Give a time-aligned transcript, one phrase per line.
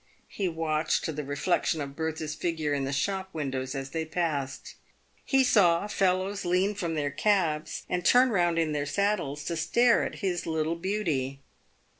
[0.29, 4.73] He watched the reflexion of Bertha's figure in the shop windows as they passed.
[5.23, 10.01] He saw fellows lean from their cabs, and turn round in their saddles to stare
[10.03, 11.39] at his little beauty.